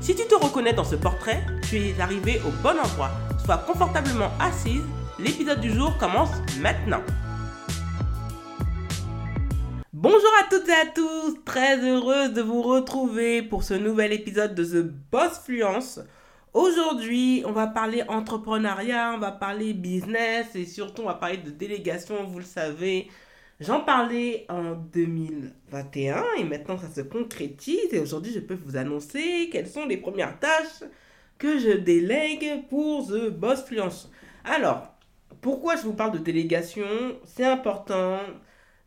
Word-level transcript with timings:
Si 0.00 0.14
tu 0.14 0.26
te 0.26 0.34
reconnais 0.34 0.72
dans 0.72 0.84
ce 0.84 0.94
portrait, 0.94 1.42
tu 1.68 1.76
es 1.76 2.00
arrivé 2.00 2.40
au 2.46 2.50
bon 2.62 2.78
endroit. 2.78 3.10
Sois 3.44 3.58
confortablement 3.58 4.30
assise, 4.38 4.84
l'épisode 5.18 5.60
du 5.60 5.72
jour 5.72 5.96
commence 5.98 6.30
maintenant. 6.60 7.02
Bonjour 9.92 10.30
à 10.40 10.48
toutes 10.50 10.68
et 10.68 10.72
à 10.72 10.86
tous, 10.86 11.38
très 11.44 11.78
heureuse 11.78 12.34
de 12.34 12.42
vous 12.42 12.62
retrouver 12.62 13.42
pour 13.42 13.64
ce 13.64 13.74
nouvel 13.74 14.12
épisode 14.12 14.54
de 14.54 14.64
The 14.64 14.86
Boss 15.10 15.40
Fluence. 15.44 16.00
Aujourd'hui, 16.52 17.42
on 17.46 17.52
va 17.52 17.66
parler 17.66 18.04
entrepreneuriat, 18.06 19.12
on 19.14 19.18
va 19.18 19.32
parler 19.32 19.72
business 19.72 20.46
et 20.54 20.66
surtout 20.66 21.02
on 21.02 21.06
va 21.06 21.14
parler 21.14 21.38
de 21.38 21.50
délégation, 21.50 22.24
vous 22.24 22.38
le 22.38 22.44
savez. 22.44 23.08
J'en 23.58 23.80
parlais 23.80 24.44
en 24.50 24.74
2021 24.74 26.24
et 26.38 26.44
maintenant 26.44 26.76
ça 26.76 26.90
se 26.90 27.00
concrétise 27.00 27.90
et 27.90 27.98
aujourd'hui 27.98 28.30
je 28.30 28.40
peux 28.40 28.54
vous 28.54 28.76
annoncer 28.76 29.48
quelles 29.50 29.66
sont 29.66 29.86
les 29.86 29.96
premières 29.96 30.38
tâches 30.38 30.84
que 31.38 31.58
je 31.58 31.70
délègue 31.70 32.68
pour 32.68 33.06
The 33.06 33.30
Boss 33.30 33.64
Fluence. 33.64 34.10
Alors, 34.44 34.94
pourquoi 35.40 35.76
je 35.76 35.82
vous 35.82 35.94
parle 35.94 36.12
de 36.12 36.18
délégation? 36.18 36.86
C'est 37.24 37.46
important. 37.46 38.20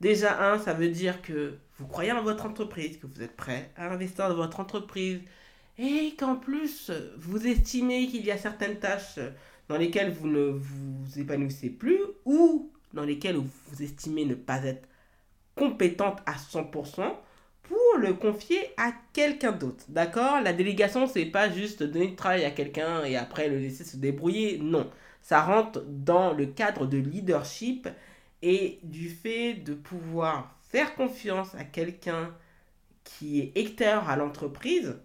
Déjà, 0.02 0.52
un, 0.52 0.60
ça 0.60 0.74
veut 0.74 0.90
dire 0.90 1.24
que 1.24 1.56
vous 1.80 1.88
croyez 1.88 2.12
en 2.12 2.22
votre 2.22 2.46
entreprise, 2.46 2.98
que 2.98 3.08
vous 3.08 3.24
êtes 3.24 3.36
prêt 3.36 3.72
à 3.76 3.92
investir 3.92 4.30
dans 4.30 4.36
votre 4.36 4.60
entreprise 4.60 5.22
et 5.80 6.14
qu'en 6.16 6.36
plus, 6.36 6.92
vous 7.18 7.48
estimez 7.48 8.06
qu'il 8.06 8.24
y 8.24 8.30
a 8.30 8.38
certaines 8.38 8.78
tâches 8.78 9.20
dans 9.68 9.78
lesquelles 9.78 10.12
vous 10.12 10.28
ne 10.28 10.50
vous 10.50 11.20
épanouissez 11.20 11.72
plus 11.72 12.02
ou 12.26 12.72
dans 12.94 13.04
lesquelles 13.04 13.38
vous 13.38 13.84
estimez 13.84 14.26
ne 14.26 14.36
pas 14.36 14.64
être 14.64 14.88
compétente 15.56 16.20
à 16.26 16.34
100% 16.34 17.14
pour 17.64 17.98
le 18.00 18.14
confier 18.14 18.60
à 18.78 18.92
quelqu'un 19.14 19.52
d'autre. 19.52 19.86
D'accord? 19.90 20.42
La 20.42 20.54
délégation, 20.54 21.06
c'est 21.08 21.26
pas 21.26 21.50
juste 21.50 21.84
donner 21.84 22.08
du 22.08 22.16
travail 22.16 22.46
à 22.46 22.52
quelqu'un 22.52 23.04
et 23.04 23.16
après 23.16 23.48
le 23.48 23.60
laisser 23.60 23.84
se 23.84 23.98
débrouiller. 23.98 24.58
Non. 24.58 24.90
Ça 25.22 25.42
rentre 25.42 25.84
dans 25.88 26.34
le 26.34 26.48
cadre 26.48 26.88
de 26.88 26.98
leadership 26.98 27.88
et 28.42 28.80
du 28.84 29.10
fait 29.10 29.54
de 29.54 29.74
pouvoir 29.74 30.56
faire 30.70 30.96
confiance 30.96 31.54
à 31.56 31.64
quelqu'un 31.64 32.34
qui 33.04 33.40
est 33.40 33.52
extérieur 33.56 34.10
à 34.10 34.16
l'entreprise 34.16 34.98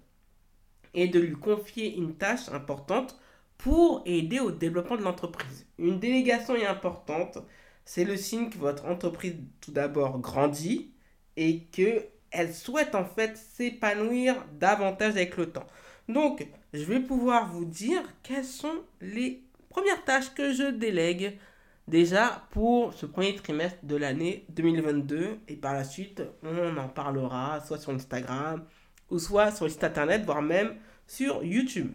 et 0.95 1.09
de 1.09 1.19
lui 1.19 1.35
confier 1.35 1.97
une 1.97 2.15
tâche 2.15 2.49
importante 2.51 3.19
pour 3.59 4.03
aider 4.07 4.41
au 4.41 4.51
développement 4.51 4.97
de 4.97 5.03
l'entreprise. 5.03 5.67
Une 5.79 5.99
délégation 5.99 6.55
est 6.55 6.67
importante 6.67 7.39
c'est 7.85 8.05
le 8.05 8.17
signe 8.17 8.51
que 8.51 8.59
votre 8.59 8.87
entreprise 8.87 9.37
tout 9.61 9.73
d'abord 9.73 10.19
grandit 10.19 10.93
et 11.37 11.65
que 11.65 12.07
elle 12.31 12.53
souhaite 12.53 12.95
en 12.95 13.05
fait 13.05 13.37
s'épanouir 13.37 14.45
davantage 14.59 15.13
avec 15.13 15.37
le 15.37 15.51
temps. 15.51 15.67
Donc, 16.09 16.47
je 16.73 16.83
vais 16.83 17.01
pouvoir 17.01 17.53
vous 17.53 17.65
dire 17.65 18.03
quelles 18.23 18.45
sont 18.45 18.83
les 19.01 19.45
premières 19.69 20.05
tâches 20.05 20.35
que 20.35 20.53
je 20.53 20.71
délègue 20.71 21.39
déjà 21.87 22.47
pour 22.51 22.93
ce 22.95 23.07
premier 23.07 23.35
trimestre 23.37 23.79
de 23.85 23.97
l'année 23.97 24.45
2022 24.51 25.39
et 25.49 25.57
par 25.57 25.75
la 25.75 25.85
suite, 25.85 26.23
on 26.43 26.77
en 26.77 26.89
parlera 26.89 27.61
soit 27.61 27.79
sur 27.79 27.93
Instagram 27.93 28.65
ou 29.11 29.19
soit 29.19 29.51
sur 29.53 29.67
le 29.67 29.71
site 29.71 29.85
internet, 29.85 30.25
voire 30.25 30.43
même 30.43 30.75
sur 31.07 31.45
YouTube. 31.45 31.93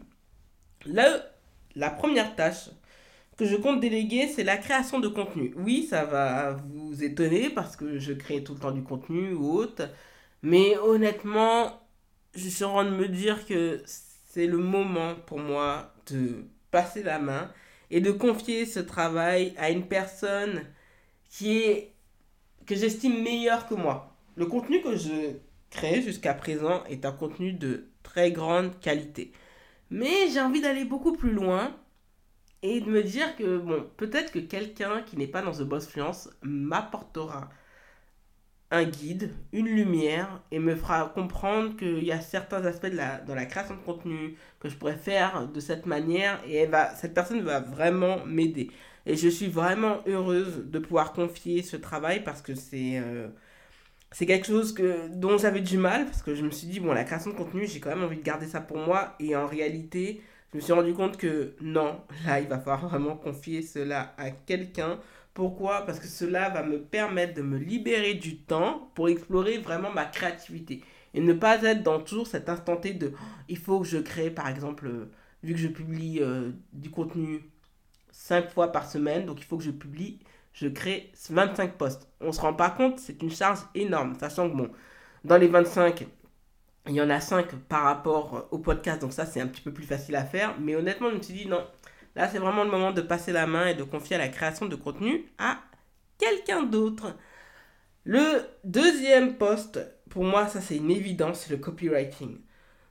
Là, 0.86 1.26
la 1.76 1.90
première 1.90 2.36
tâche 2.36 2.70
que 3.40 3.46
je 3.46 3.56
compte 3.56 3.80
déléguer, 3.80 4.28
c'est 4.28 4.44
la 4.44 4.58
création 4.58 5.00
de 5.00 5.08
contenu. 5.08 5.54
Oui, 5.56 5.88
ça 5.90 6.04
va 6.04 6.52
vous 6.52 7.06
étonner 7.06 7.50
parce 7.50 7.78
que 7.78 7.98
je 7.98 8.12
crée 8.12 8.44
tout 8.44 8.54
le 8.54 8.60
temps 8.60 8.72
du 8.72 8.84
contenu 8.84 9.34
ou 9.34 9.54
autre. 9.54 9.90
Mais 10.44 10.78
honnêtement, 10.78 11.82
je 12.36 12.50
suis 12.50 12.66
en 12.66 12.74
train 12.74 12.84
de 12.84 12.90
me 12.98 13.08
dire 13.08 13.46
que 13.46 13.82
c'est 13.86 14.46
le 14.46 14.58
moment 14.58 15.16
pour 15.26 15.40
moi 15.40 15.94
de 16.12 16.48
passer 16.70 17.02
la 17.02 17.18
main 17.18 17.50
et 17.92 18.02
de 18.02 18.12
confier 18.12 18.66
ce 18.66 18.82
travail 18.82 19.54
à 19.58 19.70
une 19.70 19.88
personne 19.88 20.66
qui 21.30 21.60
est 21.60 21.94
que 22.66 22.76
j'estime 22.76 23.24
meilleure 23.24 23.68
que 23.70 23.74
moi. 23.74 24.18
Le 24.36 24.48
contenu 24.48 24.82
que 24.82 24.98
je 24.98 25.38
crée 25.70 26.02
jusqu'à 26.02 26.34
présent 26.34 26.84
est 26.90 27.06
un 27.06 27.14
contenu 27.14 27.54
de 27.54 27.88
très 28.04 28.34
grande 28.34 28.78
qualité. 28.82 29.32
Mais 29.92 30.28
j'ai 30.30 30.42
envie 30.42 30.60
d'aller 30.60 30.84
beaucoup 30.84 31.14
plus 31.14 31.32
loin 31.32 31.74
et 32.62 32.82
de 32.82 32.90
me 32.90 33.04
dire 33.04 33.36
que, 33.36 33.58
bon, 33.58 33.86
peut-être 33.98 34.32
que 34.32 34.40
quelqu'un 34.40 35.02
qui 35.04 35.18
n'est 35.18 35.28
pas 35.28 35.42
dans 35.42 35.52
The 35.52 35.64
Boss 35.64 35.88
Fluence 35.88 36.30
m'apportera 36.42 37.50
un 38.72 38.84
guide, 38.84 39.34
une 39.52 39.68
lumière, 39.68 40.44
et 40.52 40.60
me 40.60 40.76
fera 40.76 41.10
comprendre 41.10 41.76
qu'il 41.76 42.04
y 42.04 42.12
a 42.12 42.22
certains 42.22 42.64
aspects 42.66 42.88
de 42.88 42.98
la, 42.98 43.20
dans 43.20 43.34
la 43.34 43.46
création 43.46 43.76
de 43.76 43.82
contenu 43.82 44.36
que 44.60 44.70
je 44.70 44.76
pourrais 44.76 44.98
faire 44.98 45.48
de 45.48 45.60
cette 45.60 45.86
manière, 45.86 46.40
et 46.48 46.66
va, 46.68 46.94
cette 46.96 47.14
personne 47.14 47.42
va 47.42 47.62
vraiment 47.62 48.26
m'aider. 48.26 48.70
Et 49.06 49.16
je 49.16 49.28
suis 49.28 49.48
vraiment 49.48 50.00
heureuse 50.08 50.66
de 50.66 50.80
pouvoir 50.80 51.14
confier 51.14 51.64
ce 51.64 51.78
travail 51.78 52.24
parce 52.24 52.42
que 52.42 52.56
c'est... 52.56 53.00
Euh, 53.00 53.28
c'est 54.12 54.26
quelque 54.26 54.48
chose 54.48 54.74
que, 54.74 55.08
dont 55.10 55.38
j'avais 55.38 55.62
du 55.62 55.78
mal 55.78 56.06
parce 56.06 56.24
que 56.24 56.34
je 56.34 56.44
me 56.44 56.50
suis 56.50 56.68
dit, 56.68 56.80
bon, 56.80 56.94
la 56.94 57.04
création 57.04 57.32
de 57.32 57.36
contenu, 57.36 57.68
j'ai 57.68 57.80
quand 57.80 57.90
même 57.90 58.04
envie 58.04 58.18
de 58.18 58.24
garder 58.24 58.48
ça 58.48 58.60
pour 58.60 58.78
moi. 58.78 59.16
Et 59.20 59.36
en 59.36 59.46
réalité, 59.46 60.22
je 60.52 60.58
me 60.58 60.62
suis 60.62 60.74
rendu 60.74 60.94
compte 60.94 61.18
que 61.18 61.54
non, 61.62 62.02
là, 62.26 62.40
il 62.40 62.48
va 62.48 62.60
falloir 62.60 62.88
vraiment 62.90 63.16
confier 63.16 63.62
cela 63.62 64.14
à 64.18 64.32
quelqu'un. 64.32 65.00
Pourquoi? 65.34 65.86
Parce 65.86 66.00
que 66.00 66.08
cela 66.08 66.50
va 66.50 66.64
me 66.64 66.80
permettre 66.82 67.36
de 67.36 67.42
me 67.42 67.58
libérer 67.58 68.16
du 68.16 68.38
temps 68.38 68.92
pour 68.96 69.10
explorer 69.10 69.60
vraiment 69.60 69.92
ma 69.92 70.06
créativité. 70.06 70.82
Et 71.14 71.22
ne 71.22 71.34
pas 71.34 71.62
être 71.64 71.84
dans 71.84 72.00
toujours 72.00 72.28
cet 72.28 72.50
instant 72.50 72.78
T 72.78 72.94
de 72.94 73.14
oh, 73.14 73.18
il 73.48 73.58
faut 73.58 73.80
que 73.80 73.88
je 73.88 73.98
crée, 74.00 74.32
par 74.32 74.48
exemple, 74.48 74.88
euh, 74.88 75.12
vu 75.44 75.54
que 75.54 75.60
je 75.60 75.68
publie 75.68 76.20
euh, 76.22 76.52
du 76.74 76.90
contenu 76.90 77.42
5 78.12 78.50
fois 78.50 78.72
par 78.72 78.90
semaine, 78.90 79.26
donc 79.26 79.40
il 79.40 79.46
faut 79.46 79.58
que 79.58 79.64
je 79.64 79.72
publie, 79.72 80.20
je 80.54 80.68
crée 80.68 81.12
25 81.30 81.78
posts. 81.78 82.08
On 82.22 82.32
se 82.32 82.42
rend 82.42 82.54
pas 82.54 82.70
compte, 82.72 83.00
c'est 83.00 83.22
une 83.22 83.32
charge 83.32 83.60
énorme, 83.76 84.16
sachant 84.20 84.50
que 84.50 84.56
bon, 84.56 84.70
dans 85.24 85.38
les 85.38 85.48
25, 85.48 86.08
il 86.88 86.96
y 86.96 87.02
en 87.02 87.10
a 87.10 87.20
5 87.20 87.56
par 87.68 87.84
rapport 87.84 88.48
au 88.52 88.58
podcast, 88.58 89.02
donc 89.02 89.14
ça 89.14 89.26
c'est 89.26 89.42
un 89.42 89.48
petit 89.48 89.62
peu 89.62 89.74
plus 89.74 89.86
facile 89.86 90.16
à 90.16 90.24
faire. 90.26 90.56
Mais 90.60 90.76
honnêtement, 90.76 91.10
je 91.10 91.16
me 91.16 91.22
suis 91.22 91.34
dit 91.34 91.48
non, 91.48 91.66
là 92.16 92.28
c'est 92.28 92.40
vraiment 92.40 92.64
le 92.64 92.72
moment 92.72 92.92
de 92.92 93.02
passer 93.02 93.32
la 93.32 93.48
main 93.48 93.68
et 93.68 93.76
de 93.76 93.84
confier 93.84 94.18
la 94.18 94.30
création 94.30 94.66
de 94.66 94.76
contenu 94.76 95.26
à 95.38 95.60
quelqu'un 96.18 96.64
d'autre. 96.64 97.16
Le 98.06 98.42
deuxième 98.64 99.36
poste, 99.36 99.80
pour 100.10 100.24
moi, 100.24 100.48
ça 100.48 100.62
c'est 100.62 100.78
une 100.78 100.92
évidence, 100.92 101.42
c'est 101.42 101.52
le 101.52 101.58
copywriting. 101.58 102.40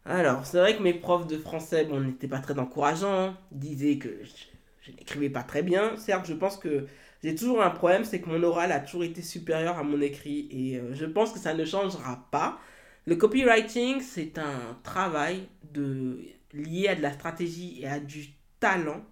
Alors, 0.09 0.47
c'est 0.47 0.59
vrai 0.59 0.75
que 0.77 0.83
mes 0.83 0.95
profs 0.95 1.27
de 1.27 1.37
français, 1.37 1.85
bon, 1.85 2.01
n'étaient 2.01 2.29
pas 2.29 2.39
très 2.39 2.59
encourageants, 2.59 3.35
disaient 3.53 3.99
que 3.99 4.09
je, 4.23 4.93
n'écrivais 4.93 5.29
pas 5.29 5.43
très 5.43 5.63
bien. 5.63 5.97
Certes, 5.99 6.27
je 6.27 6.33
pense 6.33 6.57
que 6.57 6.87
j'ai 7.23 7.35
toujours 7.35 7.63
un 7.63 7.71
problème, 7.71 8.05
c'est 8.05 8.21
que 8.21 8.29
mon 8.31 8.43
oral 8.43 8.73
a 8.73 8.81
toujours 8.81 9.05
été 9.05 9.21
supérieur 9.21 9.77
à 9.77 9.83
mon 9.83 10.01
écrit 10.01 10.49
et 10.51 10.79
euh, 10.79 10.95
je 10.95 11.05
pense 11.05 11.33
que 11.33 11.39
ça 11.39 11.53
ne 11.53 11.65
changera 11.65 12.27
pas. 12.31 12.59
Le 13.09 13.17
copywriting, 13.17 14.03
c'est 14.03 14.37
un 14.37 14.77
travail 14.83 15.49
lié 16.53 16.89
à 16.89 16.95
de 16.95 17.01
la 17.01 17.11
stratégie 17.11 17.79
et 17.81 17.87
à 17.87 18.01
du 18.01 18.35
talent. 18.61 19.03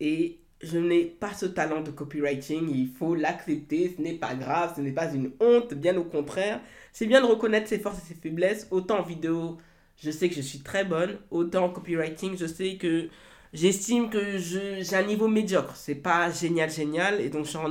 Et 0.00 0.40
je 0.62 0.78
n'ai 0.78 1.04
pas 1.04 1.34
ce 1.34 1.44
talent 1.44 1.82
de 1.82 1.90
copywriting, 1.90 2.70
il 2.74 2.88
faut 2.88 3.14
l'accepter, 3.14 3.94
ce 3.94 4.00
n'est 4.00 4.14
pas 4.14 4.34
grave, 4.34 4.72
ce 4.74 4.80
n'est 4.80 4.92
pas 4.92 5.12
une 5.12 5.32
honte, 5.38 5.74
bien 5.74 5.98
au 5.98 6.04
contraire. 6.04 6.62
C'est 6.94 7.04
bien 7.04 7.20
de 7.20 7.26
reconnaître 7.26 7.68
ses 7.68 7.78
forces 7.78 7.98
et 7.98 8.08
ses 8.08 8.14
faiblesses. 8.14 8.66
Autant 8.70 9.00
en 9.00 9.02
vidéo, 9.02 9.58
je 10.02 10.10
sais 10.10 10.30
que 10.30 10.34
je 10.34 10.40
suis 10.40 10.60
très 10.60 10.86
bonne, 10.86 11.18
autant 11.30 11.66
en 11.66 11.68
copywriting, 11.68 12.38
je 12.38 12.46
sais 12.46 12.76
que 12.76 13.10
j'estime 13.52 14.08
que 14.08 14.38
j'ai 14.38 14.94
un 14.94 15.02
niveau 15.02 15.28
médiocre. 15.28 15.76
C'est 15.76 15.94
pas 15.94 16.30
génial, 16.30 16.70
génial, 16.70 17.20
et 17.20 17.28
donc 17.28 17.44
je 17.44 17.50
suis 17.50 17.58
en 17.58 17.68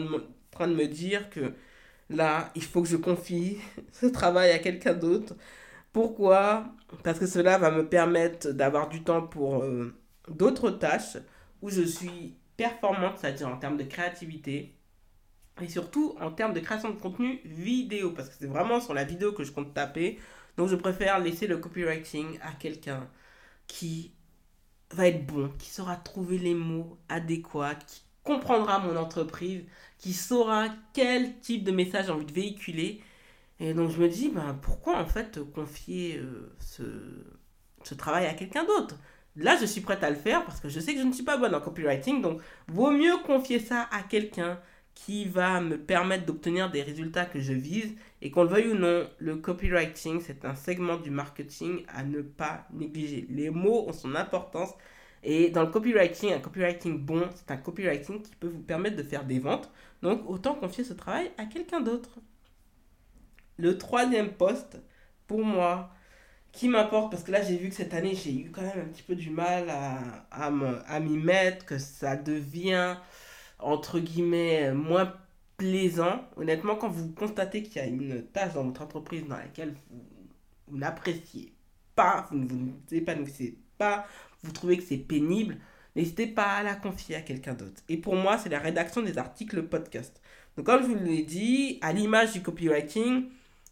train 0.52 0.68
de 0.68 0.76
me 0.76 0.86
dire 0.86 1.28
que 1.32 1.54
Là, 2.10 2.52
il 2.56 2.64
faut 2.64 2.82
que 2.82 2.88
je 2.88 2.98
confie 2.98 3.58
ce 3.92 4.08
travail 4.08 4.52
à 4.52 4.60
quelqu'un 4.60 4.94
d'autre. 4.94 5.36
Pourquoi? 5.94 6.66
Parce 7.04 7.20
que 7.20 7.28
cela 7.28 7.58
va 7.58 7.72
me 7.72 7.88
permettre 7.88 8.52
d'avoir 8.52 8.90
du 8.90 9.04
temps 9.04 9.24
pour 9.28 9.64
euh, 9.64 9.94
d'autres 10.30 10.72
tâches 10.72 11.18
où 11.62 11.70
je 11.70 11.82
suis 11.84 12.36
performante, 12.58 13.18
c'est-à-dire 13.20 13.48
en 13.48 13.58
termes 13.58 13.78
de 13.78 13.84
créativité 13.84 14.76
et 15.62 15.68
surtout 15.68 16.16
en 16.20 16.32
termes 16.32 16.54
de 16.54 16.60
création 16.60 16.90
de 16.90 17.00
contenu 17.00 17.42
vidéo, 17.46 18.12
parce 18.12 18.30
que 18.30 18.36
c'est 18.40 18.48
vraiment 18.48 18.80
sur 18.80 18.94
la 18.94 19.04
vidéo 19.04 19.34
que 19.34 19.44
je 19.44 19.52
compte 19.52 19.74
taper. 19.74 20.20
Donc 20.58 20.70
je 20.70 20.76
préfère 20.76 21.20
laisser 21.20 21.48
le 21.48 21.58
copywriting 21.58 22.40
à 22.42 22.54
quelqu'un 22.54 23.08
qui 23.68 24.14
va 24.92 25.08
être 25.08 25.26
bon, 25.26 25.50
qui 25.60 25.70
saura 25.70 25.96
trouver 25.98 26.38
les 26.38 26.56
mots 26.56 26.98
adéquats, 27.10 27.76
comprendra 28.30 28.80
mon 28.80 28.96
entreprise, 28.96 29.64
qui 29.98 30.14
saura 30.14 30.68
quel 30.94 31.40
type 31.40 31.64
de 31.64 31.72
message 31.72 32.06
j'ai 32.06 32.12
envie 32.12 32.26
de 32.26 32.34
véhiculer. 32.34 33.02
Et 33.60 33.74
donc 33.74 33.90
je 33.90 34.00
me 34.00 34.08
dis, 34.08 34.30
ben, 34.30 34.58
pourquoi 34.62 35.00
en 35.00 35.06
fait 35.06 35.40
confier 35.54 36.18
euh, 36.18 36.56
ce, 36.60 36.84
ce 37.84 37.96
travail 37.96 38.28
à 38.28 38.34
quelqu'un 38.34 38.66
d'autre? 38.66 38.96
Là, 39.36 39.58
je 39.60 39.66
suis 39.66 39.82
prête 39.82 40.04
à 40.04 40.10
le 40.10 40.16
faire 40.16 40.46
parce 40.46 40.60
que 40.60 40.70
je 40.70 40.80
sais 40.80 40.94
que 40.94 41.00
je 41.00 41.06
ne 41.06 41.12
suis 41.12 41.24
pas 41.24 41.38
bonne 41.38 41.56
en 41.56 41.62
copywriting. 41.62 42.22
Donc, 42.22 42.42
vaut 42.68 42.92
mieux 42.92 43.18
confier 43.26 43.60
ça 43.60 43.88
à 43.92 44.04
quelqu'un 44.04 44.60
qui 44.94 45.26
va 45.26 45.62
me 45.62 45.78
permettre 45.78 46.26
d'obtenir 46.26 46.70
des 46.70 46.82
résultats 46.82 47.26
que 47.26 47.40
je 47.40 47.54
vise. 47.54 47.96
Et 48.22 48.32
qu'on 48.32 48.44
le 48.44 48.50
veuille 48.50 48.70
ou 48.70 48.76
non, 48.76 49.08
le 49.18 49.38
copywriting, 49.38 50.22
c'est 50.22 50.46
un 50.46 50.56
segment 50.56 50.98
du 50.98 51.10
marketing 51.10 51.84
à 51.88 52.04
ne 52.04 52.22
pas 52.22 52.68
négliger. 52.74 53.26
Les 53.30 53.50
mots 53.50 53.86
ont 53.88 53.94
son 53.94 54.14
importance. 54.16 54.74
Et 55.24 55.50
dans 55.50 55.64
le 55.64 55.68
copywriting, 55.70 56.34
un 56.34 56.40
copywriting 56.40 56.98
bon, 56.98 57.30
c'est 57.36 57.52
un 57.52 57.58
copywriting 57.58 58.22
qui 58.22 58.36
peut 58.36 58.48
vous 58.48 58.62
permettre 58.62 58.96
de 58.96 59.04
faire 59.04 59.26
des 59.26 59.40
ventes. 59.40 59.70
Donc, 60.02 60.30
autant 60.30 60.56
confier 60.56 60.84
ce 60.84 60.94
travail 60.94 61.32
à 61.38 61.46
quelqu'un 61.46 61.82
d'autre. 61.82 62.20
Le 63.58 63.78
troisième 63.78 64.32
poste, 64.32 64.78
pour 65.28 65.44
moi, 65.44 65.92
qui 66.52 66.68
m'importe 66.70 67.12
parce 67.12 67.24
que 67.24 67.32
là 67.32 67.44
j'ai 67.44 67.58
vu 67.58 67.70
que 67.70 67.76
cette 67.76 67.94
année 67.94 68.16
j'ai 68.16 68.34
eu 68.34 68.50
quand 68.52 68.64
même 68.64 68.80
un 68.80 68.86
petit 68.92 69.04
peu 69.04 69.16
du 69.16 69.30
mal 69.30 69.70
à, 69.70 70.24
à 70.32 71.00
m'y 71.00 71.18
mettre, 71.18 71.66
que 71.66 71.78
ça 71.78 72.16
devient 72.16 72.98
entre 73.60 74.00
guillemets 74.00 74.74
moins 74.74 75.14
plaisant. 75.58 76.22
Honnêtement, 76.38 76.76
quand 76.76 76.90
vous 76.90 77.12
constatez 77.14 77.62
qu'il 77.62 77.76
y 77.76 77.86
a 77.86 77.88
une 77.88 78.26
tâche 78.28 78.54
dans 78.54 78.64
votre 78.64 78.82
entreprise 78.82 79.28
dans 79.28 79.38
laquelle 79.38 79.76
vous, 80.68 80.78
n'appréciez 80.78 81.54
pas, 81.96 82.28
vous 82.32 82.38
ne 82.38 82.48
vous 82.48 82.74
épanouissez 82.92 83.60
pas, 83.78 84.08
vous 84.44 84.52
trouvez 84.52 84.78
que 84.78 84.84
c'est 84.84 84.98
pénible, 84.98 85.58
n'hésitez 85.96 86.28
pas 86.28 86.58
à 86.58 86.64
la 86.64 86.76
confier 86.76 87.16
à 87.16 87.22
quelqu'un 87.22 87.54
d'autre. 87.54 87.82
Et 87.90 87.98
pour 87.98 88.16
moi, 88.16 88.38
c'est 88.38 88.50
la 88.50 88.60
rédaction 88.60 89.02
des 89.02 89.18
articles 89.18 89.64
podcast. 89.64 90.22
Donc 90.58 90.66
comme 90.66 90.82
je 90.82 90.88
vous 90.88 91.04
l'ai 91.04 91.24
dit, 91.24 91.80
à 91.82 91.94
l'image 91.94 92.34
du 92.34 92.42
copywriting, 92.42 93.26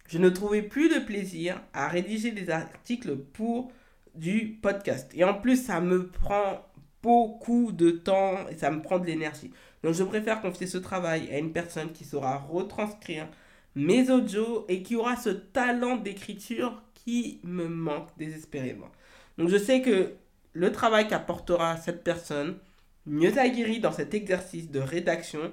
je 0.07 0.17
ne 0.17 0.29
trouvais 0.29 0.61
plus 0.61 0.89
de 0.89 0.99
plaisir 0.99 1.61
à 1.73 1.87
rédiger 1.87 2.31
des 2.31 2.49
articles 2.49 3.15
pour 3.17 3.71
du 4.15 4.57
podcast. 4.61 5.11
Et 5.13 5.23
en 5.23 5.33
plus, 5.33 5.63
ça 5.63 5.81
me 5.81 6.07
prend 6.07 6.65
beaucoup 7.03 7.71
de 7.71 7.91
temps 7.91 8.47
et 8.49 8.55
ça 8.55 8.71
me 8.71 8.81
prend 8.81 8.99
de 8.99 9.05
l'énergie. 9.05 9.51
Donc 9.83 9.93
je 9.93 10.03
préfère 10.03 10.41
confier 10.41 10.67
ce 10.67 10.77
travail 10.77 11.29
à 11.31 11.37
une 11.37 11.51
personne 11.51 11.91
qui 11.91 12.03
saura 12.03 12.37
retranscrire 12.37 13.27
mes 13.75 14.09
audios 14.09 14.65
et 14.67 14.81
qui 14.81 14.95
aura 14.95 15.15
ce 15.15 15.29
talent 15.29 15.97
d'écriture 15.97 16.81
qui 16.93 17.39
me 17.43 17.67
manque 17.67 18.09
désespérément. 18.17 18.89
Donc 19.37 19.49
je 19.49 19.57
sais 19.57 19.81
que 19.81 20.13
le 20.53 20.71
travail 20.71 21.07
qu'apportera 21.07 21.77
cette 21.77 22.03
personne, 22.03 22.57
mieux 23.05 23.37
aguerrie 23.37 23.79
dans 23.79 23.91
cet 23.91 24.13
exercice 24.13 24.71
de 24.71 24.79
rédaction, 24.79 25.51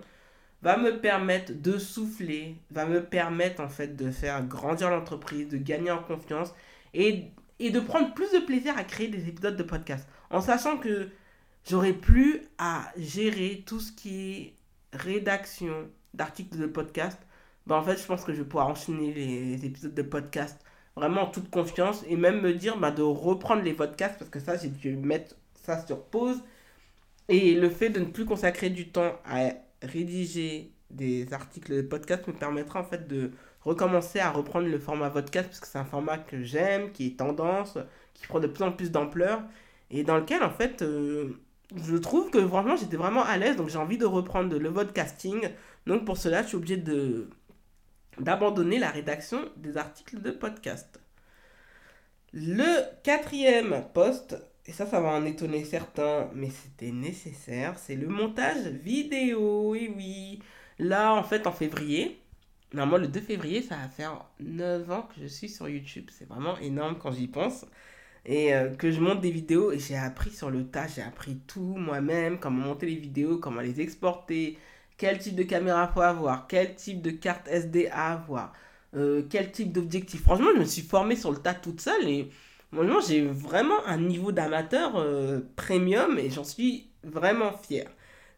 va 0.62 0.76
me 0.76 0.99
permettre 1.00 1.52
de 1.52 1.79
souffler, 1.79 2.56
va 2.70 2.87
me 2.87 3.05
permettre 3.05 3.61
en 3.61 3.69
fait 3.69 3.96
de 3.96 4.11
faire 4.11 4.44
grandir 4.46 4.91
l'entreprise, 4.91 5.49
de 5.49 5.58
gagner 5.58 5.91
en 5.91 6.02
confiance 6.02 6.55
et, 6.94 7.31
et 7.58 7.70
de 7.70 7.81
prendre 7.81 8.14
plus 8.14 8.32
de 8.32 8.38
plaisir 8.38 8.76
à 8.79 8.85
créer 8.85 9.08
des 9.08 9.29
épisodes 9.29 9.56
de 9.56 9.62
podcast. 9.62 10.08
En 10.31 10.41
sachant 10.41 10.79
que 10.79 11.11
j'aurai 11.69 11.93
plus 11.93 12.43
à 12.58 12.90
gérer 12.97 13.62
tout 13.67 13.81
ce 13.81 13.93
qui 13.93 14.32
est 14.32 14.55
rédaction 14.94 15.88
d'articles 16.14 16.58
de 16.58 16.67
podcast. 16.67 17.19
Ben, 17.67 17.76
en 17.76 17.82
fait, 17.82 17.97
je 18.00 18.06
pense 18.06 18.25
que 18.25 18.32
je 18.32 18.38
vais 18.38 18.49
pouvoir 18.49 18.69
enchaîner 18.69 19.12
les 19.12 19.67
épisodes 19.67 19.94
de 19.94 20.02
podcast 20.02 20.63
vraiment 20.96 21.23
en 21.23 21.26
toute 21.26 21.50
confiance 21.50 22.05
et 22.08 22.17
même 22.17 22.41
me 22.41 22.52
dire 22.55 22.79
bah, 22.79 22.91
de 22.91 23.02
reprendre 23.02 23.62
les 23.62 23.75
podcasts 23.75 24.19
parce 24.19 24.31
que 24.31 24.41
ça, 24.41 24.56
j'ai 24.56 24.69
dû 24.69 24.96
mettre 24.96 25.37
ça 25.55 25.85
sur 25.87 26.02
pause. 26.05 26.43
Et 27.29 27.55
le 27.55 27.70
fait 27.70 27.91
de 27.91 28.00
ne 28.00 28.05
plus 28.06 28.26
consacrer 28.26 28.70
du 28.70 28.88
temps 28.88 29.19
à 29.25 29.50
rédiger 29.82 30.73
des 30.91 31.32
articles 31.32 31.75
de 31.75 31.82
podcast 31.82 32.26
me 32.29 32.32
permettra 32.32 32.81
en 32.81 32.85
fait 32.85 33.08
de 33.08 33.32
recommencer 33.62 34.20
à 34.20 34.31
reprendre 34.31 34.69
le 34.69 34.79
format 34.79 35.11
podcast 35.11 35.49
parce 35.49 35.61
que 35.61 35.67
c'est 35.67 35.79
un 35.79 35.85
format 35.85 36.19
que 36.19 36.43
j'aime, 36.43 36.93
qui 36.93 37.08
est 37.08 37.19
tendance, 37.19 37.79
qui 38.12 38.26
prend 38.26 38.40
de 38.40 38.47
plus 38.47 38.62
en 38.62 38.73
plus 38.73 38.90
d'ampleur 38.90 39.43
et 39.90 40.05
dans 40.05 40.19
lequel 40.19 40.43
en 40.43 40.50
fait 40.50 40.82
euh, 40.82 41.40
je 41.76 41.97
trouve 41.97 42.31
que 42.31 42.38
vraiment 42.38 42.76
j'étais 42.76 42.97
vraiment 42.97 43.25
à 43.25 43.37
l'aise 43.37 43.56
donc 43.56 43.69
j'ai 43.69 43.79
envie 43.79 43.99
de 43.99 44.06
reprendre 44.06 44.56
le 44.58 44.73
podcasting. 44.73 45.49
Donc 45.87 46.05
pour 46.05 46.17
cela, 46.17 46.43
je 46.43 46.49
suis 46.49 46.56
obligé 46.56 46.76
de 46.76 47.29
d'abandonner 48.19 48.78
la 48.78 48.90
rédaction 48.90 49.40
des 49.56 49.76
articles 49.76 50.20
de 50.20 50.31
podcast. 50.31 51.00
Le 52.32 52.82
quatrième 53.02 53.84
poste 53.93 54.37
et 54.66 54.72
ça, 54.72 54.87
ça 54.87 55.00
va 55.00 55.11
en 55.11 55.25
étonner 55.26 55.64
certains, 55.64 56.31
mais 56.34 56.49
c'était 56.49 56.90
nécessaire, 56.90 57.78
c'est 57.78 57.96
le 57.96 58.08
montage 58.08 58.66
vidéo. 58.66 59.75
Et 59.75 59.93
oui, 59.94 60.40
là, 60.78 61.14
en 61.14 61.22
fait, 61.22 61.46
en 61.46 61.52
février, 61.52 62.19
normalement, 62.72 63.05
le 63.05 63.08
2 63.08 63.20
février, 63.20 63.61
ça 63.61 63.76
va 63.76 63.88
faire 63.88 64.25
9 64.40 64.90
ans 64.90 65.02
que 65.02 65.20
je 65.20 65.26
suis 65.26 65.50
sur 65.50 65.69
YouTube. 65.69 66.08
C'est 66.11 66.26
vraiment 66.26 66.56
énorme 66.58 66.96
quand 66.99 67.12
j'y 67.12 67.28
pense. 67.28 67.66
Et 68.26 68.55
euh, 68.55 68.70
que 68.75 68.90
je 68.90 69.00
monte 69.00 69.20
des 69.20 69.31
vidéos 69.31 69.70
et 69.70 69.78
j'ai 69.78 69.96
appris 69.96 70.31
sur 70.31 70.50
le 70.50 70.66
tas, 70.66 70.87
j'ai 70.87 71.02
appris 71.02 71.37
tout 71.46 71.76
moi-même, 71.76 72.38
comment 72.38 72.69
monter 72.69 72.87
les 72.87 72.96
vidéos, 72.96 73.38
comment 73.38 73.61
les 73.61 73.82
exporter, 73.82 74.58
quel 74.96 75.19
type 75.19 75.37
de 75.37 75.43
caméra 75.43 75.88
faut 75.88 76.00
avoir, 76.00 76.46
quel 76.46 76.75
type 76.75 77.02
de 77.02 77.11
carte 77.11 77.49
SD 77.49 77.88
à 77.88 78.12
avoir, 78.12 78.52
euh, 78.94 79.23
quel 79.29 79.50
type 79.52 79.73
d'objectif? 79.73 80.23
Franchement, 80.23 80.50
je 80.55 80.61
me 80.61 80.64
suis 80.64 80.82
formé 80.82 81.17
sur 81.17 81.31
le 81.32 81.38
tas 81.38 81.55
toute 81.55 81.81
seule 81.81 82.08
et 82.08 82.31
moi, 82.73 83.00
j'ai 83.06 83.25
vraiment 83.26 83.85
un 83.87 83.99
niveau 83.99 84.32
d'amateur 84.32 84.96
euh, 84.96 85.41
premium 85.56 86.19
et 86.19 86.31
j'en 86.31 86.44
suis 86.44 86.91
vraiment 87.05 87.52
fier. 87.52 87.88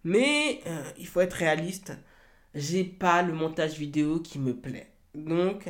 Mais 0.05 0.61
euh, 0.67 0.83
il 0.99 1.07
faut 1.07 1.21
être 1.21 1.35
réaliste. 1.35 1.93
J'ai 2.55 2.85
pas 2.85 3.23
le 3.23 3.33
montage 3.33 3.79
vidéo 3.79 4.21
qui 4.21 4.39
me 4.39 4.55
plaît. 4.55 4.91
Donc, 5.15 5.65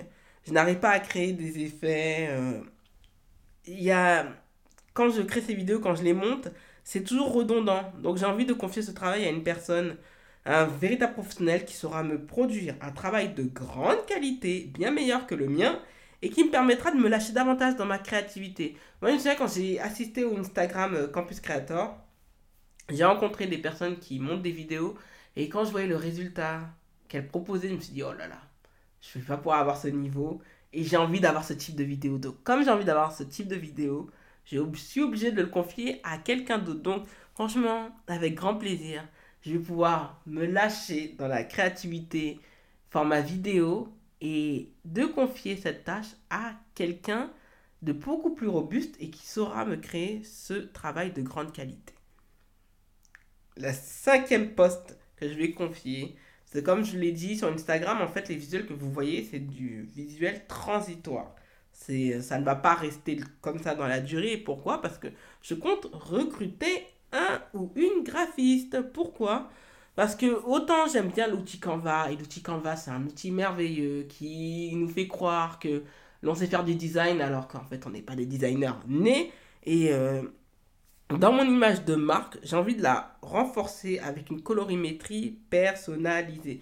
je 0.46 0.52
n'arrive 0.52 0.78
pas 0.80 0.90
à 0.90 1.00
créer 1.00 1.32
des 1.32 1.60
effets. 1.64 2.28
Il 3.66 3.82
y 3.82 3.90
a. 3.90 4.26
Quand 4.94 5.10
je 5.10 5.22
crée 5.22 5.42
ces 5.42 5.54
vidéos, 5.54 5.80
quand 5.80 5.94
je 5.94 6.02
les 6.02 6.14
monte, 6.14 6.48
c'est 6.84 7.04
toujours 7.04 7.32
redondant. 7.32 7.92
Donc, 8.02 8.16
j'ai 8.16 8.24
envie 8.26 8.46
de 8.46 8.52
confier 8.54 8.82
ce 8.82 8.92
travail 8.92 9.24
à 9.26 9.30
une 9.30 9.42
personne, 9.42 9.96
un 10.46 10.64
véritable 10.64 11.14
professionnel 11.14 11.64
qui 11.64 11.74
saura 11.74 12.02
me 12.02 12.24
produire 12.24 12.74
un 12.80 12.92
travail 12.92 13.34
de 13.34 13.42
grande 13.42 14.06
qualité, 14.06 14.70
bien 14.72 14.90
meilleur 14.92 15.26
que 15.26 15.34
le 15.34 15.48
mien 15.48 15.78
et 16.22 16.30
qui 16.30 16.44
me 16.44 16.50
permettra 16.50 16.92
de 16.92 16.96
me 16.96 17.08
lâcher 17.08 17.32
davantage 17.32 17.76
dans 17.76 17.84
ma 17.84 17.98
créativité. 17.98 18.76
Moi, 19.02 19.10
je 19.10 19.14
me 19.14 19.18
souviens 19.18 19.34
quand 19.34 19.48
j'ai 19.48 19.80
assisté 19.80 20.24
au 20.24 20.38
Instagram 20.38 20.94
euh, 20.94 21.08
Campus 21.08 21.40
Creator, 21.40 21.98
j'ai 22.88 23.04
rencontré 23.04 23.46
des 23.46 23.58
personnes 23.58 23.98
qui 23.98 24.20
montent 24.20 24.42
des 24.42 24.52
vidéos 24.52 24.96
et 25.34 25.48
quand 25.48 25.64
je 25.64 25.72
voyais 25.72 25.88
le 25.88 25.96
résultat 25.96 26.60
qu'elles 27.08 27.26
proposaient, 27.28 27.68
je 27.68 27.74
me 27.74 27.80
suis 27.80 27.92
dit, 27.92 28.02
oh 28.02 28.12
là 28.12 28.28
là, 28.28 28.40
je 29.00 29.18
ne 29.18 29.22
vais 29.22 29.28
pas 29.28 29.36
pouvoir 29.36 29.58
avoir 29.58 29.76
ce 29.76 29.88
niveau 29.88 30.40
et 30.72 30.84
j'ai 30.84 30.96
envie 30.96 31.20
d'avoir 31.20 31.44
ce 31.44 31.52
type 31.52 31.74
de 31.76 31.84
vidéo. 31.84 32.18
Donc, 32.18 32.42
comme 32.44 32.64
j'ai 32.64 32.70
envie 32.70 32.84
d'avoir 32.84 33.12
ce 33.12 33.24
type 33.24 33.48
de 33.48 33.56
vidéo, 33.56 34.10
je 34.44 34.60
suis 34.76 35.02
obligé 35.02 35.32
de 35.32 35.42
le 35.42 35.48
confier 35.48 36.00
à 36.04 36.18
quelqu'un 36.18 36.58
d'autre. 36.58 36.82
Donc, 36.82 37.04
franchement, 37.34 37.90
avec 38.06 38.34
grand 38.34 38.54
plaisir, 38.54 39.02
je 39.46 39.52
vais 39.52 39.58
pouvoir 39.60 40.20
me 40.26 40.44
lâcher 40.44 41.14
dans 41.18 41.28
la 41.28 41.44
créativité, 41.44 42.40
format 42.90 43.20
vidéo 43.20 43.88
et 44.20 44.72
de 44.84 45.04
confier 45.04 45.56
cette 45.56 45.84
tâche 45.84 46.16
à 46.30 46.54
quelqu'un 46.74 47.30
de 47.82 47.92
beaucoup 47.92 48.34
plus 48.34 48.48
robuste 48.48 48.96
et 48.98 49.08
qui 49.08 49.24
saura 49.24 49.64
me 49.64 49.76
créer 49.76 50.24
ce 50.24 50.54
travail 50.54 51.12
de 51.12 51.22
grande 51.22 51.52
qualité. 51.52 51.94
La 53.56 53.72
cinquième 53.72 54.50
poste 54.50 54.98
que 55.14 55.28
je 55.28 55.34
vais 55.34 55.52
confier, 55.52 56.16
c'est 56.46 56.64
comme 56.64 56.84
je 56.84 56.98
l'ai 56.98 57.12
dit 57.12 57.38
sur 57.38 57.46
Instagram, 57.46 58.02
en 58.02 58.08
fait 58.08 58.28
les 58.28 58.34
visuels 58.34 58.66
que 58.66 58.72
vous 58.72 58.90
voyez, 58.90 59.22
c'est 59.22 59.38
du 59.38 59.82
visuel 59.82 60.44
transitoire. 60.48 61.36
Ça 61.72 62.38
ne 62.38 62.44
va 62.44 62.56
pas 62.56 62.74
rester 62.74 63.20
comme 63.42 63.62
ça 63.62 63.76
dans 63.76 63.86
la 63.86 64.00
durée. 64.00 64.38
Pourquoi? 64.38 64.80
Parce 64.80 64.98
que 64.98 65.08
je 65.42 65.54
compte 65.54 65.86
recruter 65.92 66.84
un 67.16 67.42
ou 67.54 67.72
une 67.76 68.04
graphiste. 68.04 68.80
Pourquoi? 68.92 69.50
Parce 69.94 70.14
que 70.14 70.26
autant 70.44 70.86
j'aime 70.92 71.08
bien 71.08 71.26
l'outil 71.26 71.58
Canva, 71.58 72.10
et 72.12 72.16
l'outil 72.16 72.42
Canva 72.42 72.76
c'est 72.76 72.90
un 72.90 73.02
outil 73.04 73.30
merveilleux 73.30 74.06
qui 74.08 74.72
nous 74.76 74.88
fait 74.88 75.08
croire 75.08 75.58
que 75.58 75.82
l'on 76.22 76.34
sait 76.34 76.46
faire 76.46 76.64
du 76.64 76.74
design 76.74 77.20
alors 77.22 77.48
qu'en 77.48 77.64
fait 77.64 77.86
on 77.86 77.90
n'est 77.90 78.02
pas 78.02 78.14
des 78.14 78.26
designers 78.26 78.72
nés. 78.86 79.32
Et 79.64 79.92
euh, 79.92 80.22
dans 81.10 81.32
mon 81.32 81.44
image 81.44 81.84
de 81.84 81.94
marque, 81.94 82.38
j'ai 82.42 82.56
envie 82.56 82.76
de 82.76 82.82
la 82.82 83.16
renforcer 83.22 83.98
avec 84.00 84.30
une 84.30 84.42
colorimétrie 84.42 85.38
personnalisée. 85.50 86.60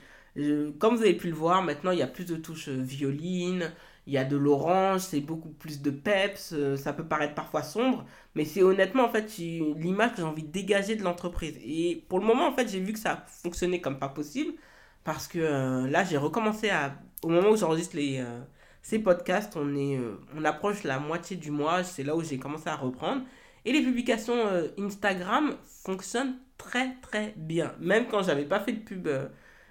comme 0.78 0.96
vous 0.96 1.02
avez 1.02 1.14
pu 1.14 1.28
le 1.28 1.34
voir, 1.34 1.62
maintenant 1.62 1.90
il 1.90 1.99
y 1.99 2.02
a 2.02 2.06
plus 2.06 2.26
de 2.26 2.37
touches 2.37 2.68
violine, 2.68 3.73
il 4.06 4.12
y 4.12 4.18
a 4.18 4.25
de 4.25 4.37
l'orange, 4.37 5.00
c'est 5.00 5.20
beaucoup 5.20 5.49
plus 5.49 5.80
de 5.80 5.90
peps, 5.90 6.52
euh, 6.52 6.76
ça 6.76 6.92
peut 6.92 7.06
paraître 7.06 7.34
parfois 7.34 7.62
sombre, 7.62 8.04
mais 8.34 8.44
c'est 8.44 8.62
honnêtement 8.62 9.04
en 9.04 9.08
fait 9.08 9.38
l'image 9.38 10.12
que 10.12 10.16
j'ai 10.18 10.23
envie 10.23 10.42
de 10.42 10.52
dégager 10.52 10.96
de 10.96 11.02
l'entreprise. 11.02 11.58
Et 11.64 12.04
pour 12.08 12.18
le 12.20 12.26
moment 12.26 12.46
en 12.49 12.52
fait 12.52 12.68
j'ai 12.68 12.80
vu 12.80 12.92
que 12.92 12.99
ça 12.99 13.25
fonctionnait 13.26 13.80
comme 13.80 13.99
pas 13.99 14.08
possible, 14.08 14.54
parce 15.04 15.26
que 15.28 15.38
euh, 15.38 15.88
là 15.88 16.04
j'ai 16.04 16.18
recommencé 16.18 16.70
à, 16.70 16.99
au 17.23 17.28
moment 17.28 17.50
où 17.50 17.56
j'enregistre 17.56 17.96
euh, 17.99 18.40
ces 18.82 18.99
podcasts, 18.99 19.56
on, 19.56 19.75
est, 19.76 19.99
on 20.37 20.44
approche 20.44 20.84
la 20.84 20.99
moitié 20.99 21.37
du 21.37 21.50
mois, 21.50 21.82
c'est 21.84 22.02
là 22.04 22.14
où 22.16 22.23
j'ai 22.23 22.38
commencé 22.38 22.68
à 22.68 22.76
reprendre. 22.76 23.23
Et 23.64 23.73
les 23.73 23.80
publications 23.80 24.37
Instagram 24.78 25.56
fonctionnent 25.62 26.37
très 26.58 26.96
très 27.00 27.32
bien. 27.37 27.75
Même 27.80 28.06
quand 28.08 28.23
j'avais 28.23 28.44
pas 28.44 28.61
fait 28.61 28.73
de 28.73 28.80
pub 28.80 29.08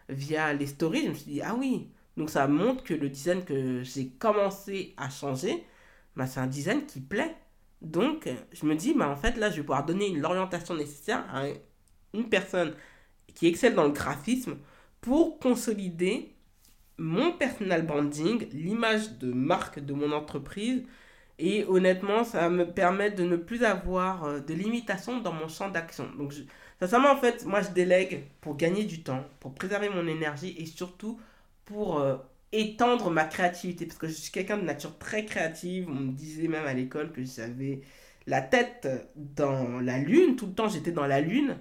via 0.10 0.52
les 0.54 0.66
stories, 0.66 1.04
je 1.06 1.10
me 1.10 1.14
suis 1.14 1.32
dit, 1.32 1.42
ah 1.44 1.54
oui, 1.56 1.90
donc 2.18 2.30
ça 2.30 2.48
montre 2.48 2.84
que 2.84 2.94
le 2.94 3.10
design 3.10 3.44
que 3.44 3.84
j'ai 3.84 4.10
commencé 4.10 4.94
à 4.98 5.10
changer, 5.10 5.64
bah, 6.16 6.28
c'est 6.28 6.40
un 6.40 6.48
design 6.48 6.86
qui 6.86 7.02
plaît. 7.02 7.36
Donc 7.82 8.30
je 8.54 8.66
me 8.66 8.76
dis, 8.76 8.94
bah, 8.94 9.10
en 9.10 9.16
fait 9.16 9.38
là, 9.38 9.50
je 9.50 9.58
vais 9.58 9.62
pouvoir 9.64 9.86
donner 9.86 10.10
l'orientation 10.16 10.76
nécessaire 10.76 11.26
à 11.34 11.46
une 12.14 12.30
personne 12.30 12.74
qui 13.34 13.48
excelle 13.48 13.76
dans 13.76 13.86
le 13.86 13.92
graphisme 13.92 14.58
pour 15.02 15.40
consolider 15.40 16.36
mon 16.98 17.34
personal 17.34 17.86
branding, 17.86 18.48
l'image 18.52 19.18
de 19.18 19.32
marque 19.34 19.80
de 19.80 19.94
mon 19.94 20.12
entreprise. 20.12 20.84
Et 21.40 21.66
honnêtement, 21.66 22.24
ça 22.24 22.50
me 22.50 22.66
permettre 22.66 23.16
de 23.16 23.24
ne 23.24 23.36
plus 23.36 23.64
avoir 23.64 24.24
euh, 24.26 24.40
de 24.40 24.54
limitation 24.54 25.20
dans 25.20 25.34
mon 25.34 25.48
champ 25.48 25.70
d'action. 25.70 26.08
Donc, 26.18 26.34
ça 26.34 26.42
sincèrement, 26.82 27.12
en 27.12 27.18
fait, 27.18 27.46
moi, 27.46 27.62
je 27.62 27.70
délègue 27.70 28.26
pour 28.40 28.56
gagner 28.56 28.84
du 28.84 29.02
temps, 29.04 29.26
pour 29.40 29.56
préserver 29.56 29.90
mon 29.90 30.08
énergie 30.08 30.56
et 30.60 30.66
surtout 30.68 31.20
pour 31.66 32.00
euh, 32.00 32.18
étendre 32.52 33.10
ma 33.10 33.26
créativité. 33.26 33.86
Parce 33.86 33.98
que 33.98 34.08
je 34.08 34.14
suis 34.14 34.32
quelqu'un 34.32 34.58
de 34.58 34.64
nature 34.64 34.98
très 34.98 35.26
créative. 35.26 35.88
On 35.90 35.96
me 35.96 36.12
disait 36.12 36.48
même 36.48 36.66
à 36.66 36.74
l'école 36.74 37.12
que 37.12 37.24
j'avais 37.24 37.82
la 38.28 38.42
tête 38.42 38.88
dans 39.16 39.80
la 39.80 39.98
lune. 39.98 40.36
Tout 40.36 40.48
le 40.48 40.54
temps, 40.54 40.70
j'étais 40.70 40.92
dans 40.92 41.08
la 41.08 41.22
lune. 41.22 41.58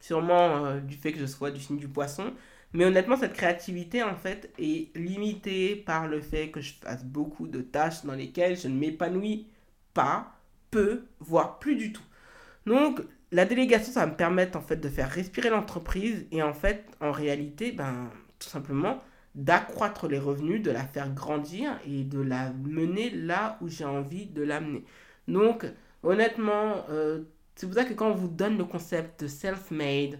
Sûrement 0.00 0.66
euh, 0.66 0.80
du 0.80 0.96
fait 0.96 1.12
que 1.12 1.18
je 1.18 1.26
sois 1.26 1.50
du 1.50 1.60
signe 1.60 1.78
du 1.78 1.88
poisson. 1.88 2.32
Mais 2.72 2.84
honnêtement, 2.84 3.16
cette 3.16 3.32
créativité, 3.32 4.02
en 4.02 4.16
fait, 4.16 4.52
est 4.58 4.94
limitée 4.96 5.74
par 5.76 6.06
le 6.06 6.20
fait 6.20 6.50
que 6.50 6.60
je 6.60 6.74
fasse 6.74 7.04
beaucoup 7.04 7.46
de 7.48 7.62
tâches 7.62 8.04
dans 8.04 8.14
lesquelles 8.14 8.56
je 8.58 8.68
ne 8.68 8.78
m'épanouis 8.78 9.48
pas, 9.94 10.34
peu, 10.70 11.04
voire 11.20 11.58
plus 11.58 11.76
du 11.76 11.92
tout. 11.92 12.02
Donc, 12.66 13.00
la 13.32 13.46
délégation, 13.46 13.92
ça 13.92 14.00
va 14.00 14.12
me 14.12 14.16
permettre, 14.16 14.58
en 14.58 14.60
fait, 14.60 14.76
de 14.76 14.88
faire 14.88 15.10
respirer 15.10 15.48
l'entreprise 15.50 16.26
et, 16.30 16.42
en 16.42 16.52
fait, 16.52 16.84
en 17.00 17.10
réalité, 17.12 17.72
ben, 17.72 18.10
tout 18.38 18.48
simplement, 18.48 19.02
d'accroître 19.34 20.08
les 20.08 20.18
revenus, 20.18 20.62
de 20.62 20.70
la 20.70 20.84
faire 20.86 21.12
grandir 21.14 21.78
et 21.86 22.04
de 22.04 22.20
la 22.20 22.50
mener 22.52 23.10
là 23.10 23.58
où 23.60 23.68
j'ai 23.68 23.84
envie 23.84 24.26
de 24.26 24.42
l'amener. 24.42 24.84
Donc, 25.28 25.66
honnêtement, 26.02 26.84
euh, 26.90 27.22
c'est 27.54 27.66
pour 27.66 27.74
ça 27.74 27.84
que 27.84 27.94
quand 27.94 28.08
on 28.10 28.14
vous 28.14 28.28
donne 28.28 28.58
le 28.58 28.64
concept 28.64 29.22
de 29.24 29.28
self-made, 29.28 30.18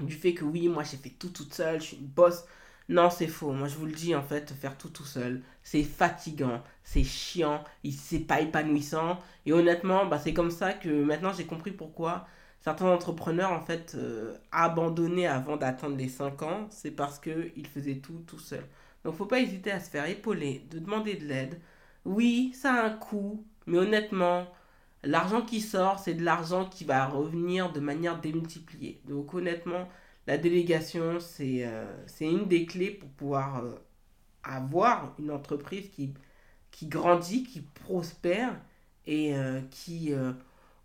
du 0.00 0.14
fait 0.14 0.34
que 0.34 0.44
oui, 0.44 0.68
moi 0.68 0.82
j'ai 0.82 0.96
fait 0.96 1.10
tout 1.10 1.28
toute 1.30 1.54
seule, 1.54 1.80
je 1.80 1.86
suis 1.86 1.96
une 1.98 2.06
boss. 2.06 2.44
Non, 2.88 3.08
c'est 3.10 3.28
faux. 3.28 3.52
Moi, 3.52 3.68
je 3.68 3.76
vous 3.76 3.86
le 3.86 3.92
dis, 3.92 4.14
en 4.16 4.22
fait, 4.22 4.50
faire 4.52 4.76
tout 4.76 4.88
tout 4.88 5.04
seul, 5.04 5.42
c'est 5.62 5.84
fatigant, 5.84 6.62
c'est 6.82 7.04
chiant, 7.04 7.62
c'est 7.92 8.18
pas 8.20 8.40
épanouissant. 8.40 9.18
Et 9.46 9.52
honnêtement, 9.52 10.06
bah, 10.06 10.18
c'est 10.18 10.34
comme 10.34 10.50
ça 10.50 10.72
que 10.72 10.88
maintenant 11.04 11.32
j'ai 11.32 11.46
compris 11.46 11.70
pourquoi 11.70 12.26
certains 12.60 12.86
entrepreneurs, 12.86 13.52
en 13.52 13.60
fait, 13.62 13.94
euh, 13.96 14.36
abandonnaient 14.52 15.26
avant 15.26 15.56
d'atteindre 15.56 15.96
les 15.96 16.08
5 16.08 16.42
ans. 16.42 16.66
C'est 16.70 16.90
parce 16.92 17.18
qu'ils 17.18 17.66
faisaient 17.66 17.96
tout 17.98 18.22
tout 18.26 18.38
seul. 18.38 18.64
Donc, 19.04 19.14
faut 19.16 19.26
pas 19.26 19.40
hésiter 19.40 19.70
à 19.72 19.80
se 19.80 19.90
faire 19.90 20.06
épauler, 20.08 20.66
de 20.70 20.78
demander 20.78 21.14
de 21.16 21.26
l'aide. 21.26 21.60
Oui, 22.04 22.52
ça 22.54 22.74
a 22.74 22.86
un 22.86 22.90
coût, 22.90 23.44
mais 23.66 23.78
honnêtement, 23.78 24.46
L'argent 25.02 25.42
qui 25.42 25.60
sort, 25.60 25.98
c'est 25.98 26.14
de 26.14 26.22
l'argent 26.24 26.66
qui 26.68 26.84
va 26.84 27.06
revenir 27.06 27.72
de 27.72 27.80
manière 27.80 28.20
démultipliée. 28.20 29.00
Donc 29.08 29.32
honnêtement, 29.32 29.88
la 30.26 30.36
délégation, 30.36 31.20
c'est 31.20 31.64
euh, 31.64 31.86
une 32.20 32.46
des 32.46 32.66
clés 32.66 32.90
pour 32.90 33.08
pouvoir 33.10 33.64
euh, 33.64 33.74
avoir 34.42 35.14
une 35.18 35.30
entreprise 35.30 35.88
qui, 35.90 36.12
qui 36.70 36.86
grandit, 36.86 37.44
qui 37.44 37.62
prospère 37.62 38.60
et 39.06 39.34
euh, 39.34 39.60
qui 39.70 40.12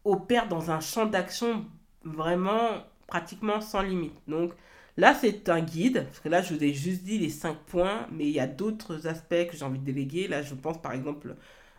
opère 0.05 0.47
dans 0.47 0.71
un 0.71 0.79
champ 0.79 1.05
d'action 1.05 1.65
vraiment 2.03 2.83
pratiquement 3.07 3.59
sans 3.61 3.81
limite. 3.81 4.15
Donc 4.27 4.53
là, 4.97 5.13
c'est 5.13 5.49
un 5.49 5.61
guide, 5.61 6.05
parce 6.05 6.19
que 6.19 6.29
là, 6.29 6.41
je 6.41 6.53
vous 6.53 6.63
ai 6.63 6.73
juste 6.73 7.03
dit 7.03 7.17
les 7.17 7.29
cinq 7.29 7.57
points, 7.67 8.07
mais 8.11 8.25
il 8.25 8.31
y 8.31 8.39
a 8.39 8.47
d'autres 8.47 9.07
aspects 9.07 9.47
que 9.49 9.57
j'ai 9.57 9.65
envie 9.65 9.79
de 9.79 9.85
déléguer. 9.85 10.27
Là, 10.27 10.41
je 10.41 10.53
pense 10.53 10.81
par 10.81 10.93
exemple 10.93 11.35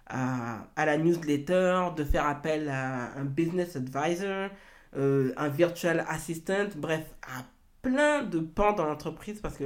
à, 0.08 0.66
la 0.76 0.98
newsletter, 0.98 1.88
de 1.96 2.04
faire 2.04 2.26
appel 2.26 2.68
à 2.68 3.16
un 3.16 3.24
business 3.24 3.76
advisor, 3.76 4.50
euh, 4.96 5.32
un 5.36 5.48
virtual 5.48 6.04
assistant, 6.08 6.68
bref, 6.76 7.04
à 7.22 7.44
plein 7.82 8.22
de 8.22 8.40
pans 8.40 8.72
dans 8.72 8.86
l'entreprise 8.86 9.40
parce 9.40 9.56
que 9.56 9.64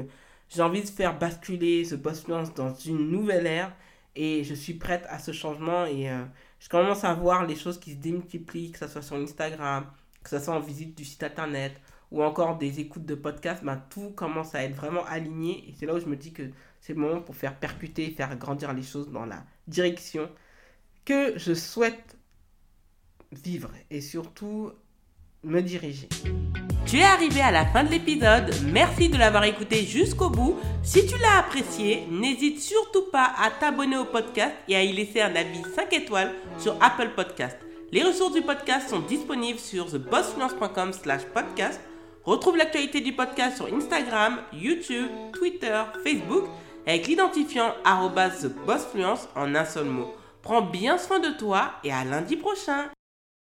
j'ai 0.48 0.62
envie 0.62 0.82
de 0.82 0.88
faire 0.88 1.18
basculer 1.18 1.84
ce 1.84 1.94
post 1.94 2.28
dans 2.28 2.74
une 2.74 3.10
nouvelle 3.10 3.46
ère 3.46 3.72
et 4.16 4.44
je 4.44 4.54
suis 4.54 4.74
prête 4.74 5.04
à 5.08 5.18
ce 5.18 5.32
changement 5.32 5.86
et 5.86 6.10
euh, 6.10 6.24
je 6.58 6.68
commence 6.68 7.04
à 7.04 7.14
voir 7.14 7.46
les 7.46 7.56
choses 7.56 7.78
qui 7.78 7.92
se 7.92 7.96
démultiplient, 7.96 8.72
que 8.72 8.78
ce 8.78 8.88
soit 8.88 9.02
sur 9.02 9.16
Instagram, 9.16 9.86
que 10.22 10.30
ce 10.30 10.38
soit 10.38 10.54
en 10.54 10.60
visite 10.60 10.96
du 10.96 11.04
site 11.04 11.22
internet 11.22 11.80
ou 12.10 12.22
encore 12.22 12.58
des 12.58 12.80
écoutes 12.80 13.06
de 13.06 13.14
podcasts, 13.14 13.64
ben, 13.64 13.82
tout 13.88 14.10
commence 14.10 14.54
à 14.54 14.64
être 14.64 14.74
vraiment 14.74 15.04
aligné 15.04 15.68
et 15.68 15.74
c'est 15.78 15.86
là 15.86 15.94
où 15.94 16.00
je 16.00 16.06
me 16.06 16.16
dis 16.16 16.32
que 16.32 16.50
c'est 16.80 16.94
le 16.94 17.00
moment 17.00 17.20
pour 17.20 17.36
faire 17.36 17.56
percuter, 17.56 18.10
faire 18.10 18.36
grandir 18.36 18.72
les 18.72 18.82
choses 18.82 19.10
dans 19.10 19.26
la 19.26 19.44
direction 19.68 20.28
que 21.04 21.38
je 21.38 21.54
souhaite 21.54 22.16
vivre. 23.32 23.70
Et 23.90 24.00
surtout 24.00 24.72
me 25.44 25.60
diriger. 25.60 26.08
Tu 26.86 26.98
es 26.98 27.04
arrivé 27.04 27.40
à 27.40 27.52
la 27.52 27.66
fin 27.66 27.84
de 27.84 27.90
l'épisode, 27.90 28.52
merci 28.66 29.08
de 29.08 29.16
l'avoir 29.16 29.44
écouté 29.44 29.84
jusqu'au 29.84 30.28
bout. 30.28 30.56
Si 30.82 31.06
tu 31.06 31.16
l'as 31.18 31.38
apprécié, 31.38 32.06
n'hésite 32.10 32.60
surtout 32.60 33.04
pas 33.12 33.32
à 33.38 33.50
t'abonner 33.50 33.96
au 33.96 34.04
podcast 34.04 34.54
et 34.66 34.74
à 34.74 34.82
y 34.82 34.92
laisser 34.92 35.20
un 35.20 35.36
avis 35.36 35.62
5 35.74 35.92
étoiles 35.92 36.32
sur 36.58 36.76
Apple 36.80 37.10
Podcast. 37.14 37.56
Les 37.92 38.02
ressources 38.02 38.34
du 38.34 38.42
podcast 38.42 38.88
sont 38.88 39.00
disponibles 39.00 39.58
sur 39.58 39.90
thebossfluence.com 39.90 40.92
slash 40.92 41.22
podcast. 41.32 41.80
Retrouve 42.24 42.56
l'actualité 42.56 43.00
du 43.00 43.12
podcast 43.12 43.56
sur 43.56 43.72
Instagram, 43.72 44.38
YouTube, 44.52 45.08
Twitter, 45.32 45.82
Facebook 46.04 46.44
avec 46.86 47.06
l'identifiant 47.06 47.72
TheBossFluence 47.84 49.28
en 49.36 49.54
un 49.54 49.64
seul 49.64 49.86
mot. 49.86 50.14
Prends 50.42 50.62
bien 50.62 50.98
soin 50.98 51.20
de 51.20 51.30
toi 51.38 51.72
et 51.84 51.92
à 51.92 52.04
lundi 52.04 52.36
prochain 52.36 52.90